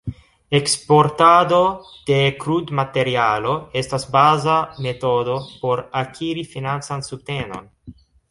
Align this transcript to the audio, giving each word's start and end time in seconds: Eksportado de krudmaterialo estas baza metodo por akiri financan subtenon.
Eksportado 0.59 1.59
de 2.07 2.15
krudmaterialo 2.45 3.53
estas 3.83 4.07
baza 4.17 4.57
metodo 4.87 5.37
por 5.61 5.85
akiri 6.03 6.47
financan 6.57 7.05
subtenon. 7.11 7.71